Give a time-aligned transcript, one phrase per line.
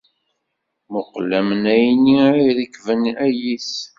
[0.87, 3.71] Mmuqqel amnay-nni ay irekben ayis.